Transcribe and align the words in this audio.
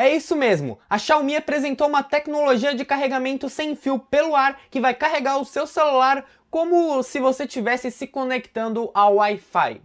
É 0.00 0.16
isso 0.16 0.34
mesmo, 0.34 0.78
a 0.88 0.96
Xiaomi 0.96 1.36
apresentou 1.36 1.86
uma 1.86 2.02
tecnologia 2.02 2.74
de 2.74 2.86
carregamento 2.86 3.50
sem 3.50 3.76
fio 3.76 3.98
pelo 3.98 4.34
ar 4.34 4.58
que 4.70 4.80
vai 4.80 4.94
carregar 4.94 5.36
o 5.36 5.44
seu 5.44 5.66
celular 5.66 6.24
como 6.50 7.02
se 7.02 7.20
você 7.20 7.44
estivesse 7.44 7.90
se 7.90 8.06
conectando 8.06 8.90
ao 8.94 9.16
Wi-Fi. 9.16 9.82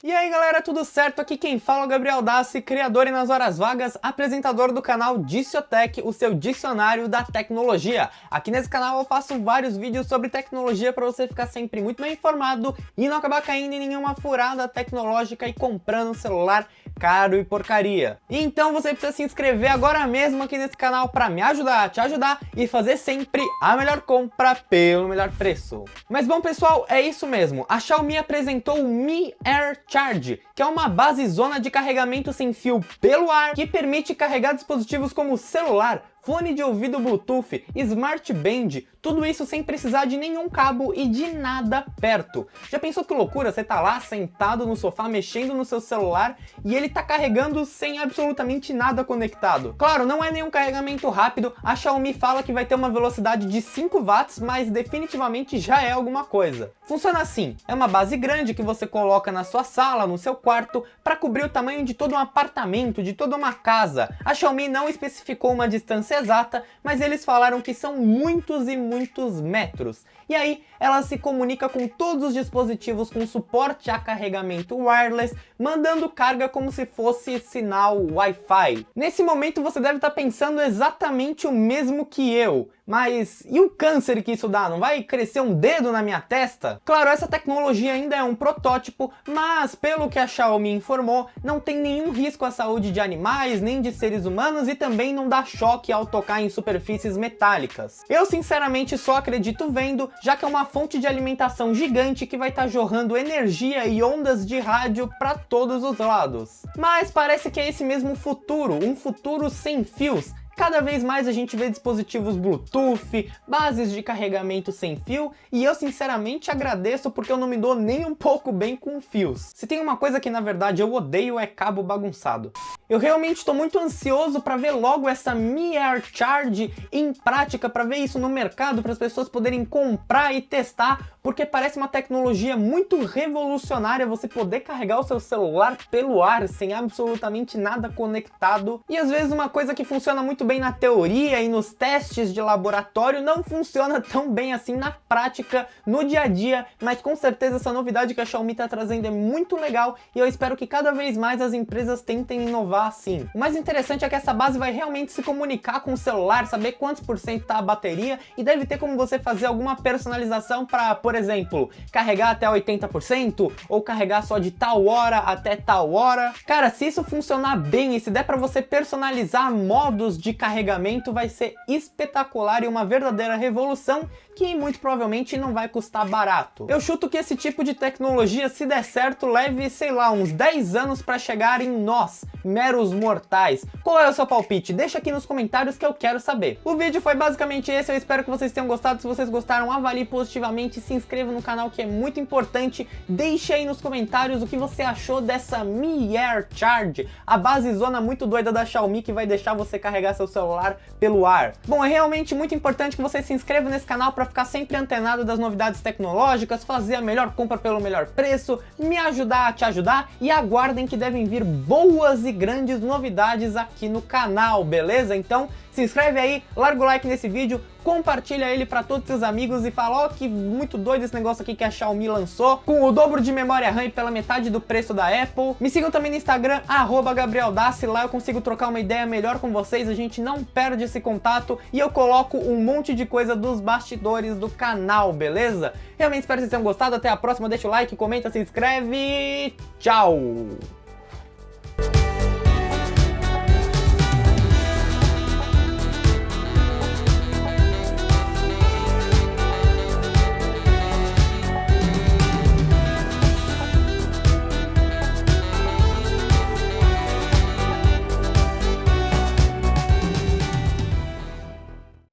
E 0.00 0.12
aí 0.12 0.30
galera, 0.30 0.62
tudo 0.62 0.84
certo? 0.84 1.18
Aqui 1.18 1.36
quem 1.36 1.58
fala 1.58 1.82
é 1.82 1.86
o 1.86 1.88
Gabriel 1.88 2.22
Dassi, 2.22 2.62
criador 2.62 3.08
e 3.08 3.10
nas 3.10 3.30
horas 3.30 3.58
vagas, 3.58 3.98
apresentador 4.00 4.72
do 4.72 4.80
canal 4.80 5.18
Diciotech, 5.18 6.00
o 6.04 6.12
seu 6.12 6.34
dicionário 6.34 7.08
da 7.08 7.24
tecnologia. 7.24 8.08
Aqui 8.30 8.52
nesse 8.52 8.68
canal 8.68 9.00
eu 9.00 9.04
faço 9.04 9.42
vários 9.42 9.76
vídeos 9.76 10.06
sobre 10.06 10.28
tecnologia 10.28 10.92
para 10.92 11.04
você 11.04 11.26
ficar 11.26 11.48
sempre 11.48 11.82
muito 11.82 12.00
bem 12.00 12.12
informado 12.12 12.76
e 12.96 13.08
não 13.08 13.16
acabar 13.16 13.42
caindo 13.42 13.72
em 13.72 13.88
nenhuma 13.88 14.14
furada 14.14 14.68
tecnológica 14.68 15.48
e 15.48 15.52
comprando 15.52 16.10
um 16.10 16.14
celular 16.14 16.68
caro 16.98 17.36
e 17.36 17.44
porcaria. 17.44 18.18
Então 18.28 18.72
você 18.72 18.90
precisa 18.90 19.12
se 19.12 19.22
inscrever 19.22 19.70
agora 19.70 20.06
mesmo 20.06 20.42
aqui 20.42 20.58
nesse 20.58 20.76
canal 20.76 21.08
para 21.08 21.30
me 21.30 21.40
ajudar, 21.40 21.88
te 21.90 22.00
ajudar 22.00 22.40
e 22.56 22.66
fazer 22.66 22.96
sempre 22.96 23.42
a 23.62 23.76
melhor 23.76 24.00
compra 24.02 24.54
pelo 24.54 25.08
melhor 25.08 25.30
preço. 25.30 25.84
Mas 26.08 26.26
bom 26.26 26.40
pessoal, 26.40 26.84
é 26.88 27.00
isso 27.00 27.26
mesmo. 27.26 27.64
A 27.68 27.78
Xiaomi 27.78 28.18
apresentou 28.18 28.80
o 28.80 28.88
Mi 28.88 29.32
Air 29.44 29.78
Charge 29.86 30.40
que 30.58 30.62
é 30.62 30.66
uma 30.66 30.88
base 30.88 31.24
zona 31.28 31.60
de 31.60 31.70
carregamento 31.70 32.32
sem 32.32 32.52
fio 32.52 32.80
pelo 33.00 33.30
ar 33.30 33.54
que 33.54 33.64
permite 33.64 34.12
carregar 34.12 34.54
dispositivos 34.54 35.12
como 35.12 35.38
celular, 35.38 36.02
fone 36.28 36.52
de 36.52 36.62
ouvido 36.62 37.00
Bluetooth, 37.00 37.64
Smart 37.74 38.34
Band, 38.34 38.82
tudo 39.00 39.24
isso 39.24 39.46
sem 39.46 39.62
precisar 39.62 40.04
de 40.04 40.18
nenhum 40.18 40.46
cabo 40.46 40.92
e 40.94 41.08
de 41.08 41.28
nada 41.28 41.86
perto. 41.98 42.46
Já 42.70 42.78
pensou 42.78 43.02
que 43.02 43.14
loucura? 43.14 43.50
Você 43.50 43.64
tá 43.64 43.80
lá 43.80 43.98
sentado 43.98 44.66
no 44.66 44.76
sofá 44.76 45.08
mexendo 45.08 45.54
no 45.54 45.64
seu 45.64 45.80
celular 45.80 46.36
e 46.62 46.76
ele 46.76 46.90
tá 46.90 47.02
carregando 47.02 47.64
sem 47.64 47.98
absolutamente 47.98 48.74
nada 48.74 49.02
conectado. 49.02 49.74
Claro, 49.78 50.04
não 50.04 50.22
é 50.22 50.30
nenhum 50.30 50.50
carregamento 50.50 51.08
rápido, 51.08 51.54
a 51.64 51.74
Xiaomi 51.74 52.12
fala 52.12 52.42
que 52.42 52.52
vai 52.52 52.66
ter 52.66 52.74
uma 52.74 52.90
velocidade 52.90 53.46
de 53.46 53.62
5 53.62 54.02
watts, 54.02 54.38
mas 54.38 54.70
definitivamente 54.70 55.58
já 55.58 55.80
é 55.80 55.92
alguma 55.92 56.26
coisa. 56.26 56.74
Funciona 56.88 57.20
assim, 57.20 57.54
é 57.68 57.74
uma 57.74 57.86
base 57.86 58.16
grande 58.16 58.54
que 58.54 58.62
você 58.62 58.86
coloca 58.86 59.30
na 59.30 59.44
sua 59.44 59.62
sala, 59.62 60.06
no 60.06 60.16
seu 60.16 60.34
quarto, 60.34 60.82
para 61.04 61.16
cobrir 61.16 61.44
o 61.44 61.48
tamanho 61.50 61.84
de 61.84 61.92
todo 61.92 62.14
um 62.14 62.18
apartamento, 62.18 63.02
de 63.02 63.12
toda 63.12 63.36
uma 63.36 63.52
casa. 63.52 64.08
A 64.24 64.32
Xiaomi 64.32 64.68
não 64.68 64.88
especificou 64.88 65.52
uma 65.52 65.68
distância 65.68 66.18
exata, 66.18 66.64
mas 66.82 67.02
eles 67.02 67.26
falaram 67.26 67.60
que 67.60 67.74
são 67.74 67.98
muitos 67.98 68.68
e 68.68 68.76
muitos 68.78 69.38
metros. 69.38 70.06
E 70.30 70.34
aí 70.34 70.64
ela 70.80 71.02
se 71.02 71.18
comunica 71.18 71.68
com 71.68 71.86
todos 71.88 72.28
os 72.28 72.34
dispositivos 72.34 73.10
com 73.10 73.26
suporte 73.26 73.90
a 73.90 73.98
carregamento 73.98 74.76
wireless, 74.76 75.36
mandando 75.58 76.08
carga 76.08 76.48
como 76.48 76.72
se 76.72 76.86
fosse 76.86 77.38
sinal 77.38 77.98
Wi-Fi. 78.12 78.86
Nesse 78.96 79.22
momento 79.22 79.62
você 79.62 79.78
deve 79.78 79.96
estar 79.96 80.10
pensando 80.10 80.60
exatamente 80.60 81.46
o 81.46 81.52
mesmo 81.52 82.06
que 82.06 82.32
eu. 82.32 82.70
Mas 82.86 83.42
e 83.46 83.60
o 83.60 83.68
câncer 83.68 84.22
que 84.22 84.32
isso 84.32 84.48
dá? 84.48 84.66
Não 84.66 84.80
vai 84.80 85.02
crescer 85.02 85.40
um 85.40 85.52
dedo 85.52 85.92
na 85.92 86.02
minha 86.02 86.22
testa? 86.22 86.77
Claro, 86.84 87.10
essa 87.10 87.28
tecnologia 87.28 87.92
ainda 87.92 88.16
é 88.16 88.22
um 88.22 88.34
protótipo, 88.34 89.12
mas 89.26 89.74
pelo 89.74 90.08
que 90.08 90.18
a 90.18 90.26
Xiaomi 90.26 90.72
informou, 90.72 91.28
não 91.42 91.60
tem 91.60 91.76
nenhum 91.76 92.10
risco 92.10 92.44
à 92.44 92.50
saúde 92.50 92.90
de 92.90 93.00
animais, 93.00 93.60
nem 93.60 93.80
de 93.80 93.92
seres 93.92 94.24
humanos 94.24 94.68
e 94.68 94.74
também 94.74 95.12
não 95.12 95.28
dá 95.28 95.44
choque 95.44 95.92
ao 95.92 96.06
tocar 96.06 96.40
em 96.40 96.48
superfícies 96.48 97.16
metálicas. 97.16 98.02
Eu 98.08 98.26
sinceramente 98.26 98.96
só 98.96 99.16
acredito 99.16 99.70
vendo, 99.70 100.10
já 100.22 100.36
que 100.36 100.44
é 100.44 100.48
uma 100.48 100.64
fonte 100.64 100.98
de 100.98 101.06
alimentação 101.06 101.74
gigante 101.74 102.26
que 102.26 102.36
vai 102.36 102.50
estar 102.50 102.62
tá 102.62 102.68
jorrando 102.68 103.16
energia 103.16 103.86
e 103.86 104.02
ondas 104.02 104.46
de 104.46 104.58
rádio 104.58 105.08
para 105.18 105.34
todos 105.34 105.82
os 105.82 105.98
lados. 105.98 106.62
Mas 106.76 107.10
parece 107.10 107.50
que 107.50 107.60
é 107.60 107.68
esse 107.68 107.84
mesmo 107.84 108.14
futuro, 108.14 108.74
um 108.74 108.96
futuro 108.96 109.50
sem 109.50 109.84
fios, 109.84 110.32
Cada 110.58 110.80
vez 110.80 111.04
mais 111.04 111.28
a 111.28 111.32
gente 111.32 111.56
vê 111.56 111.70
dispositivos 111.70 112.36
Bluetooth, 112.36 113.30
bases 113.46 113.92
de 113.92 114.02
carregamento 114.02 114.72
sem 114.72 114.96
fio, 114.96 115.30
e 115.52 115.62
eu 115.62 115.72
sinceramente 115.72 116.50
agradeço 116.50 117.12
porque 117.12 117.30
eu 117.30 117.36
não 117.36 117.46
me 117.46 117.56
dou 117.56 117.76
nem 117.76 118.04
um 118.04 118.12
pouco 118.12 118.50
bem 118.50 118.76
com 118.76 119.00
fios. 119.00 119.52
Se 119.54 119.68
tem 119.68 119.80
uma 119.80 119.96
coisa 119.96 120.18
que 120.18 120.28
na 120.28 120.40
verdade 120.40 120.82
eu 120.82 120.92
odeio 120.92 121.38
é 121.38 121.46
cabo 121.46 121.80
bagunçado. 121.80 122.52
Eu 122.88 122.98
realmente 122.98 123.36
estou 123.36 123.54
muito 123.54 123.78
ansioso 123.78 124.40
para 124.40 124.56
ver 124.56 124.70
logo 124.70 125.06
essa 125.06 125.34
Mi 125.34 125.76
Air 125.76 126.02
Charge 126.10 126.72
em 126.90 127.12
prática, 127.12 127.68
para 127.68 127.84
ver 127.84 127.96
isso 127.96 128.18
no 128.18 128.30
mercado, 128.30 128.80
para 128.80 128.92
as 128.92 128.98
pessoas 128.98 129.28
poderem 129.28 129.62
comprar 129.62 130.34
e 130.34 130.40
testar, 130.40 131.10
porque 131.22 131.44
parece 131.44 131.76
uma 131.76 131.86
tecnologia 131.86 132.56
muito 132.56 133.04
revolucionária 133.04 134.06
você 134.06 134.26
poder 134.26 134.60
carregar 134.60 135.00
o 135.00 135.02
seu 135.02 135.20
celular 135.20 135.76
pelo 135.90 136.22
ar 136.22 136.48
sem 136.48 136.72
absolutamente 136.72 137.58
nada 137.58 137.90
conectado. 137.90 138.80
E 138.88 138.96
às 138.96 139.10
vezes 139.10 139.32
uma 139.32 139.50
coisa 139.50 139.74
que 139.74 139.84
funciona 139.84 140.22
muito 140.22 140.42
bem 140.42 140.58
na 140.58 140.72
teoria 140.72 141.42
e 141.42 141.48
nos 141.48 141.74
testes 141.74 142.32
de 142.32 142.40
laboratório 142.40 143.20
não 143.20 143.42
funciona 143.42 144.00
tão 144.00 144.32
bem 144.32 144.54
assim 144.54 144.74
na 144.74 144.92
prática, 145.06 145.68
no 145.84 146.02
dia 146.04 146.22
a 146.22 146.26
dia, 146.26 146.64
mas 146.80 147.02
com 147.02 147.14
certeza 147.14 147.56
essa 147.56 147.70
novidade 147.70 148.14
que 148.14 148.20
a 148.22 148.24
Xiaomi 148.24 148.52
está 148.52 148.66
trazendo 148.66 149.06
é 149.06 149.10
muito 149.10 149.56
legal 149.56 149.94
e 150.16 150.18
eu 150.18 150.26
espero 150.26 150.56
que 150.56 150.66
cada 150.66 150.90
vez 150.90 151.18
mais 151.18 151.42
as 151.42 151.52
empresas 151.52 152.00
tentem 152.00 152.48
inovar 152.48 152.77
assim. 152.86 153.28
O 153.34 153.38
mais 153.38 153.56
interessante 153.56 154.04
é 154.04 154.08
que 154.08 154.14
essa 154.14 154.32
base 154.32 154.58
vai 154.58 154.72
realmente 154.72 155.12
se 155.12 155.22
comunicar 155.22 155.80
com 155.80 155.92
o 155.92 155.96
celular, 155.96 156.46
saber 156.46 156.72
quantos 156.72 157.02
por 157.02 157.18
cento 157.18 157.42
está 157.42 157.58
a 157.58 157.62
bateria 157.62 158.18
e 158.36 158.42
deve 158.42 158.66
ter 158.66 158.78
como 158.78 158.96
você 158.96 159.18
fazer 159.18 159.46
alguma 159.46 159.76
personalização 159.76 160.64
para, 160.64 160.94
por 160.94 161.14
exemplo, 161.14 161.70
carregar 161.92 162.30
até 162.30 162.46
80% 162.46 163.52
ou 163.68 163.82
carregar 163.82 164.22
só 164.22 164.38
de 164.38 164.50
tal 164.50 164.86
hora 164.86 165.18
até 165.18 165.56
tal 165.56 165.92
hora. 165.92 166.32
Cara, 166.46 166.70
se 166.70 166.86
isso 166.86 167.02
funcionar 167.04 167.56
bem 167.56 167.96
e 167.96 168.00
se 168.00 168.10
der 168.10 168.24
para 168.24 168.36
você 168.36 168.62
personalizar 168.62 169.52
modos 169.52 170.18
de 170.18 170.32
carregamento 170.32 171.12
vai 171.12 171.28
ser 171.28 171.54
espetacular 171.66 172.62
e 172.62 172.68
uma 172.68 172.84
verdadeira 172.84 173.36
revolução 173.36 174.08
que 174.38 174.54
muito 174.54 174.78
provavelmente 174.78 175.36
não 175.36 175.52
vai 175.52 175.68
custar 175.68 176.08
barato. 176.08 176.64
Eu 176.68 176.80
chuto 176.80 177.08
que 177.08 177.18
esse 177.18 177.34
tipo 177.34 177.64
de 177.64 177.74
tecnologia, 177.74 178.48
se 178.48 178.64
der 178.64 178.84
certo, 178.84 179.26
leve, 179.26 179.68
sei 179.68 179.90
lá, 179.90 180.12
uns 180.12 180.30
10 180.30 180.76
anos 180.76 181.02
para 181.02 181.18
chegar 181.18 181.60
em 181.60 181.68
nós, 181.68 182.24
meros 182.44 182.94
mortais. 182.94 183.66
Qual 183.82 183.98
é 183.98 184.08
o 184.08 184.12
seu 184.12 184.24
palpite? 184.24 184.72
Deixa 184.72 184.98
aqui 184.98 185.10
nos 185.10 185.26
comentários 185.26 185.76
que 185.76 185.84
eu 185.84 185.92
quero 185.92 186.20
saber. 186.20 186.60
O 186.64 186.76
vídeo 186.76 187.00
foi 187.00 187.16
basicamente 187.16 187.72
esse, 187.72 187.90
eu 187.90 187.96
espero 187.96 188.22
que 188.22 188.30
vocês 188.30 188.52
tenham 188.52 188.68
gostado. 188.68 189.00
Se 189.00 189.08
vocês 189.08 189.28
gostaram, 189.28 189.72
avalie 189.72 190.04
positivamente, 190.04 190.80
se 190.80 190.94
inscreva 190.94 191.32
no 191.32 191.42
canal 191.42 191.68
que 191.68 191.82
é 191.82 191.86
muito 191.86 192.20
importante. 192.20 192.86
Deixe 193.08 193.52
aí 193.52 193.64
nos 193.64 193.80
comentários 193.80 194.40
o 194.40 194.46
que 194.46 194.56
você 194.56 194.82
achou 194.82 195.20
dessa 195.20 195.64
Mi 195.64 196.16
Air 196.16 196.46
Charge, 196.54 197.08
a 197.26 197.36
base 197.36 197.74
zona 197.74 198.00
muito 198.00 198.24
doida 198.24 198.52
da 198.52 198.64
Xiaomi 198.64 199.02
que 199.02 199.12
vai 199.12 199.26
deixar 199.26 199.54
você 199.54 199.80
carregar 199.80 200.14
seu 200.14 200.28
celular 200.28 200.76
pelo 201.00 201.26
ar. 201.26 201.54
Bom, 201.66 201.84
é 201.84 201.88
realmente 201.88 202.36
muito 202.36 202.54
importante 202.54 202.94
que 202.94 203.02
você 203.02 203.20
se 203.20 203.32
inscreva 203.32 203.68
nesse 203.68 203.84
canal 203.84 204.12
para 204.12 204.27
ficar 204.28 204.44
sempre 204.44 204.76
antenado 204.76 205.24
das 205.24 205.38
novidades 205.38 205.80
tecnológicas, 205.80 206.64
fazer 206.64 206.94
a 206.94 207.00
melhor 207.00 207.34
compra 207.34 207.58
pelo 207.58 207.80
melhor 207.80 208.06
preço, 208.06 208.60
me 208.78 208.96
ajudar 208.96 209.48
a 209.48 209.52
te 209.52 209.64
ajudar 209.64 210.10
e 210.20 210.30
aguardem 210.30 210.86
que 210.86 210.96
devem 210.96 211.26
vir 211.26 211.44
boas 211.44 212.24
e 212.24 212.32
grandes 212.32 212.80
novidades 212.80 213.56
aqui 213.56 213.88
no 213.88 214.00
canal, 214.00 214.64
beleza? 214.64 215.16
Então 215.16 215.48
se 215.78 215.84
inscreve 215.84 216.18
aí, 216.18 216.42
larga 216.56 216.82
o 216.82 216.84
like 216.84 217.06
nesse 217.06 217.28
vídeo, 217.28 217.60
compartilha 217.84 218.50
ele 218.50 218.66
para 218.66 218.82
todos 218.82 219.04
os 219.04 219.06
seus 219.06 219.22
amigos 219.22 219.64
e 219.64 219.70
fala, 219.70 220.02
ó, 220.02 220.06
oh, 220.06 220.08
que 220.08 220.28
muito 220.28 220.76
doido 220.76 221.04
esse 221.04 221.14
negócio 221.14 221.42
aqui 221.42 221.54
que 221.54 221.62
a 221.62 221.70
Xiaomi 221.70 222.08
lançou, 222.08 222.58
com 222.58 222.82
o 222.82 222.90
dobro 222.90 223.20
de 223.20 223.30
memória 223.30 223.70
RAM 223.70 223.84
e 223.84 223.88
pela 223.88 224.10
metade 224.10 224.50
do 224.50 224.60
preço 224.60 224.92
da 224.92 225.06
Apple. 225.06 225.54
Me 225.60 225.70
sigam 225.70 225.90
também 225.90 226.10
no 226.10 226.16
Instagram, 226.16 226.60
arroba 226.66 227.14
Dassi, 227.52 227.86
lá 227.86 228.02
eu 228.02 228.08
consigo 228.08 228.40
trocar 228.40 228.68
uma 228.68 228.80
ideia 228.80 229.06
melhor 229.06 229.38
com 229.38 229.52
vocês, 229.52 229.88
a 229.88 229.94
gente 229.94 230.20
não 230.20 230.42
perde 230.42 230.82
esse 230.82 231.00
contato 231.00 231.58
e 231.72 231.78
eu 231.78 231.90
coloco 231.90 232.36
um 232.36 232.60
monte 232.62 232.92
de 232.92 233.06
coisa 233.06 233.36
dos 233.36 233.60
bastidores 233.60 234.36
do 234.36 234.50
canal, 234.50 235.12
beleza? 235.12 235.72
Realmente 235.96 236.22
espero 236.22 236.38
que 236.38 236.42
vocês 236.42 236.50
tenham 236.50 236.64
gostado, 236.64 236.96
até 236.96 237.08
a 237.08 237.16
próxima, 237.16 237.48
deixa 237.48 237.68
o 237.68 237.70
like, 237.70 237.94
comenta, 237.94 238.30
se 238.30 238.40
inscreve, 238.40 239.54
tchau! 239.78 240.18